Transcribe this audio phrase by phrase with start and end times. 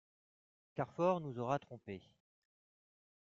[0.73, 2.01] Carfor nous aura trompés.